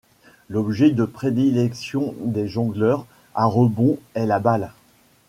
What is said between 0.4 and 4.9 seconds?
L’objet de prédilection des jongleurs à rebond est la balle.